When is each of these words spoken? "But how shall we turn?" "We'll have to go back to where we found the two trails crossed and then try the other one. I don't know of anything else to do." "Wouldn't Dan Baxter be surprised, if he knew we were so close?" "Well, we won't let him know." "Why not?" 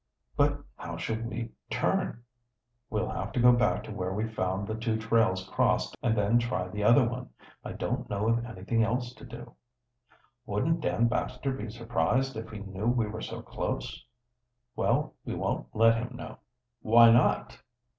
"But 0.35 0.59
how 0.77 0.97
shall 0.97 1.21
we 1.21 1.51
turn?" 1.69 2.23
"We'll 2.89 3.09
have 3.11 3.31
to 3.33 3.39
go 3.39 3.51
back 3.51 3.83
to 3.83 3.91
where 3.91 4.11
we 4.11 4.27
found 4.27 4.65
the 4.67 4.73
two 4.73 4.97
trails 4.97 5.47
crossed 5.47 5.95
and 6.01 6.17
then 6.17 6.39
try 6.39 6.67
the 6.69 6.83
other 6.83 7.07
one. 7.07 7.29
I 7.63 7.73
don't 7.73 8.09
know 8.09 8.27
of 8.27 8.43
anything 8.43 8.81
else 8.81 9.13
to 9.13 9.23
do." 9.23 9.53
"Wouldn't 10.47 10.81
Dan 10.81 11.07
Baxter 11.07 11.53
be 11.53 11.69
surprised, 11.69 12.35
if 12.35 12.49
he 12.49 12.61
knew 12.61 12.87
we 12.87 13.05
were 13.05 13.21
so 13.21 13.43
close?" 13.43 14.03
"Well, 14.75 15.13
we 15.23 15.35
won't 15.35 15.67
let 15.75 15.93
him 15.97 16.17
know." 16.17 16.39
"Why 16.81 17.11
not?" 17.11 17.59